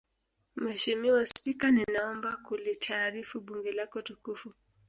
[0.55, 4.53] Mheshimiwa Spika ninaomba kulitaarifu Bunge lako tukufu